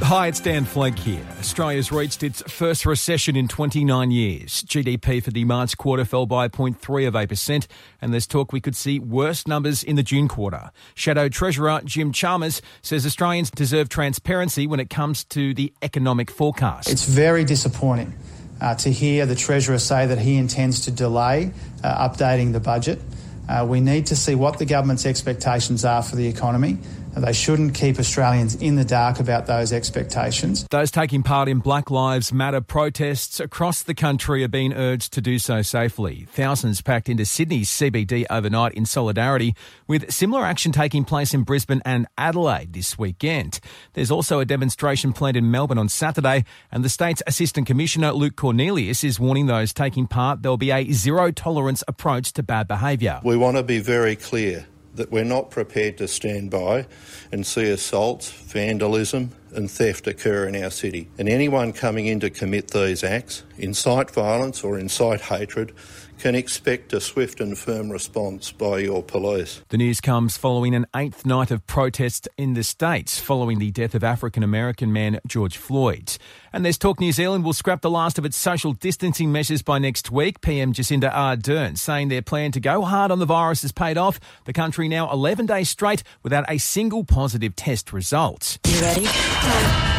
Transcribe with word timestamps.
Hi, 0.00 0.28
it's 0.28 0.40
Dan 0.40 0.64
Flake 0.64 0.98
here. 0.98 1.26
Australia's 1.40 1.90
reached 1.90 2.22
its 2.22 2.40
first 2.42 2.86
recession 2.86 3.34
in 3.34 3.48
29 3.48 4.10
years. 4.12 4.62
GDP 4.62 5.22
for 5.22 5.32
the 5.32 5.44
March 5.44 5.76
quarter 5.76 6.04
fell 6.04 6.24
by 6.24 6.48
0.3 6.48 7.06
of 7.06 7.14
8%, 7.14 7.66
and 8.00 8.12
there's 8.12 8.26
talk 8.26 8.52
we 8.52 8.60
could 8.60 8.76
see 8.76 9.00
worse 9.00 9.46
numbers 9.46 9.82
in 9.82 9.96
the 9.96 10.02
June 10.04 10.28
quarter. 10.28 10.70
Shadow 10.94 11.28
Treasurer 11.28 11.80
Jim 11.84 12.12
Chalmers 12.12 12.62
says 12.80 13.04
Australians 13.04 13.50
deserve 13.50 13.88
transparency 13.88 14.66
when 14.66 14.80
it 14.80 14.88
comes 14.88 15.24
to 15.24 15.52
the 15.52 15.74
economic 15.82 16.30
forecast. 16.30 16.88
It's 16.88 17.04
very 17.04 17.44
disappointing 17.44 18.14
uh, 18.60 18.76
to 18.76 18.90
hear 18.90 19.26
the 19.26 19.34
Treasurer 19.36 19.78
say 19.78 20.06
that 20.06 20.18
he 20.18 20.36
intends 20.36 20.82
to 20.82 20.92
delay 20.92 21.52
uh, 21.82 22.08
updating 22.08 22.52
the 22.52 22.60
budget. 22.60 23.00
Uh, 23.48 23.66
we 23.68 23.80
need 23.80 24.06
to 24.06 24.16
see 24.16 24.34
what 24.34 24.58
the 24.58 24.66
government's 24.66 25.06
expectations 25.06 25.84
are 25.84 26.02
for 26.02 26.16
the 26.16 26.28
economy 26.28 26.78
they 27.18 27.32
shouldn't 27.32 27.74
keep 27.74 27.98
Australians 27.98 28.54
in 28.56 28.76
the 28.76 28.84
dark 28.84 29.20
about 29.20 29.46
those 29.46 29.72
expectations. 29.72 30.66
Those 30.70 30.90
taking 30.90 31.22
part 31.22 31.48
in 31.48 31.58
Black 31.58 31.90
Lives 31.90 32.32
Matter 32.32 32.60
protests 32.60 33.40
across 33.40 33.82
the 33.82 33.94
country 33.94 34.44
are 34.44 34.48
being 34.48 34.72
urged 34.72 35.12
to 35.14 35.20
do 35.20 35.38
so 35.38 35.62
safely. 35.62 36.26
Thousands 36.30 36.80
packed 36.80 37.08
into 37.08 37.24
Sydney's 37.24 37.70
CBD 37.70 38.24
overnight 38.30 38.74
in 38.74 38.86
solidarity, 38.86 39.54
with 39.86 40.12
similar 40.12 40.44
action 40.44 40.72
taking 40.72 41.04
place 41.04 41.34
in 41.34 41.42
Brisbane 41.42 41.82
and 41.84 42.06
Adelaide 42.16 42.72
this 42.72 42.98
weekend. 42.98 43.60
There's 43.94 44.10
also 44.10 44.40
a 44.40 44.44
demonstration 44.44 45.12
planned 45.12 45.36
in 45.36 45.50
Melbourne 45.50 45.78
on 45.78 45.88
Saturday, 45.88 46.44
and 46.70 46.84
the 46.84 46.88
state's 46.88 47.22
Assistant 47.26 47.66
Commissioner 47.66 48.12
Luke 48.12 48.36
Cornelius 48.36 49.04
is 49.04 49.20
warning 49.20 49.46
those 49.46 49.72
taking 49.72 50.06
part 50.06 50.42
there'll 50.42 50.56
be 50.56 50.70
a 50.70 50.90
zero 50.92 51.30
tolerance 51.30 51.82
approach 51.88 52.32
to 52.34 52.42
bad 52.42 52.68
behaviour. 52.68 53.20
We 53.24 53.36
want 53.36 53.56
to 53.56 53.62
be 53.62 53.80
very 53.80 54.16
clear 54.16 54.66
that 54.98 55.10
we're 55.10 55.24
not 55.24 55.50
prepared 55.50 55.96
to 55.98 56.06
stand 56.06 56.50
by 56.50 56.86
and 57.32 57.46
see 57.46 57.70
assaults, 57.70 58.30
vandalism, 58.30 59.32
and 59.52 59.70
theft 59.70 60.06
occur 60.06 60.46
in 60.46 60.62
our 60.62 60.70
city. 60.70 61.08
And 61.18 61.28
anyone 61.28 61.72
coming 61.72 62.06
in 62.06 62.20
to 62.20 62.30
commit 62.30 62.70
these 62.70 63.04
acts, 63.04 63.42
incite 63.56 64.10
violence 64.10 64.62
or 64.64 64.78
incite 64.78 65.22
hatred, 65.22 65.72
can 66.18 66.34
expect 66.34 66.92
a 66.92 67.00
swift 67.00 67.40
and 67.40 67.56
firm 67.56 67.90
response 67.90 68.50
by 68.50 68.78
your 68.78 69.02
police. 69.02 69.62
The 69.68 69.76
news 69.76 70.00
comes 70.00 70.36
following 70.36 70.74
an 70.74 70.86
eighth 70.94 71.24
night 71.24 71.50
of 71.50 71.64
protests 71.66 72.26
in 72.36 72.54
the 72.54 72.64
States 72.64 73.20
following 73.20 73.58
the 73.58 73.70
death 73.70 73.94
of 73.94 74.02
African 74.02 74.42
American 74.42 74.92
man 74.92 75.20
George 75.26 75.56
Floyd. 75.56 76.16
And 76.52 76.64
there's 76.64 76.78
talk 76.78 76.98
New 76.98 77.12
Zealand 77.12 77.44
will 77.44 77.52
scrap 77.52 77.82
the 77.82 77.90
last 77.90 78.18
of 78.18 78.24
its 78.24 78.36
social 78.36 78.72
distancing 78.72 79.30
measures 79.30 79.62
by 79.62 79.78
next 79.78 80.10
week. 80.10 80.40
PM 80.40 80.72
Jacinda 80.72 81.12
Ardern 81.12 81.78
saying 81.78 82.08
their 82.08 82.22
plan 82.22 82.52
to 82.52 82.60
go 82.60 82.82
hard 82.82 83.10
on 83.10 83.20
the 83.20 83.26
virus 83.26 83.62
has 83.62 83.72
paid 83.72 83.96
off. 83.96 84.18
The 84.44 84.52
country 84.52 84.88
now 84.88 85.10
11 85.12 85.46
days 85.46 85.68
straight 85.68 86.02
without 86.22 86.44
a 86.48 86.58
single 86.58 87.04
positive 87.04 87.54
test 87.54 87.92
result. 87.92 88.58
You 88.66 88.80
ready? 88.80 89.06
time. 89.40 89.97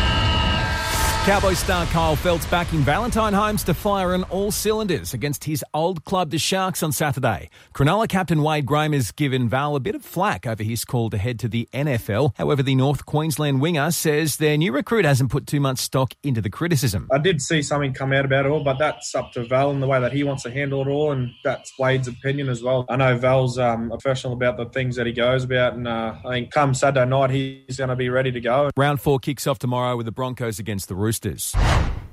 Cowboys 1.29 1.59
star 1.59 1.85
Kyle 1.85 2.15
Feldt's 2.15 2.47
backing 2.47 2.79
Valentine 2.79 3.33
Holmes 3.33 3.63
to 3.65 3.75
fire 3.75 4.15
on 4.15 4.23
all 4.31 4.51
cylinders 4.51 5.13
against 5.13 5.43
his 5.43 5.63
old 5.75 6.03
club, 6.03 6.31
the 6.31 6.39
Sharks, 6.39 6.81
on 6.81 6.91
Saturday. 6.91 7.51
Cronulla 7.71 8.09
captain 8.09 8.41
Wade 8.41 8.65
Graham 8.65 8.93
has 8.93 9.11
given 9.11 9.47
Val 9.47 9.75
a 9.75 9.79
bit 9.79 9.93
of 9.93 10.03
flack 10.03 10.47
over 10.47 10.63
his 10.63 10.83
call 10.83 11.11
to 11.11 11.19
head 11.19 11.37
to 11.37 11.47
the 11.47 11.69
NFL. 11.71 12.31
However, 12.35 12.63
the 12.63 12.73
North 12.73 13.05
Queensland 13.05 13.61
winger 13.61 13.91
says 13.91 14.37
their 14.37 14.57
new 14.57 14.71
recruit 14.71 15.05
hasn't 15.05 15.29
put 15.29 15.45
too 15.45 15.59
much 15.59 15.77
stock 15.77 16.15
into 16.23 16.41
the 16.41 16.49
criticism. 16.49 17.07
I 17.13 17.19
did 17.19 17.43
see 17.43 17.61
something 17.61 17.93
come 17.93 18.11
out 18.11 18.25
about 18.25 18.47
it 18.47 18.49
all, 18.49 18.63
but 18.63 18.79
that's 18.79 19.13
up 19.13 19.31
to 19.33 19.45
Val 19.45 19.69
and 19.69 19.83
the 19.83 19.87
way 19.87 19.99
that 19.99 20.11
he 20.11 20.23
wants 20.23 20.41
to 20.43 20.51
handle 20.51 20.81
it 20.81 20.87
all, 20.87 21.11
and 21.11 21.29
that's 21.43 21.77
Wade's 21.77 22.07
opinion 22.07 22.49
as 22.49 22.63
well. 22.63 22.87
I 22.89 22.95
know 22.95 23.15
Val's 23.15 23.59
um, 23.59 23.89
professional 23.89 24.33
about 24.33 24.57
the 24.57 24.65
things 24.69 24.95
that 24.95 25.05
he 25.05 25.13
goes 25.13 25.43
about, 25.43 25.75
and 25.75 25.87
uh, 25.87 26.15
I 26.25 26.31
think 26.31 26.51
come 26.51 26.73
Saturday 26.73 27.07
night 27.07 27.29
he's 27.29 27.77
going 27.77 27.91
to 27.91 27.95
be 27.95 28.09
ready 28.09 28.31
to 28.31 28.41
go. 28.41 28.71
Round 28.75 28.99
four 28.99 29.19
kicks 29.19 29.45
off 29.45 29.59
tomorrow 29.59 29.95
with 29.95 30.07
the 30.07 30.11
Broncos 30.11 30.57
against 30.57 30.87
the 30.87 30.95
Roosters. 30.95 31.18
Roosters. 31.25 31.55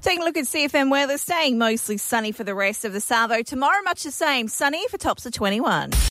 Taking 0.02 0.22
a 0.22 0.24
look 0.24 0.36
at 0.36 0.44
CFM 0.44 0.90
weather, 0.90 1.18
staying 1.18 1.58
mostly 1.58 1.96
sunny 1.96 2.32
for 2.32 2.44
the 2.44 2.54
rest 2.54 2.84
of 2.84 2.92
the 2.92 3.00
Savo. 3.00 3.42
Tomorrow, 3.42 3.82
much 3.82 4.02
the 4.02 4.10
same, 4.10 4.48
sunny 4.48 4.86
for 4.88 4.98
tops 4.98 5.26
of 5.26 5.32
21. 5.32 5.90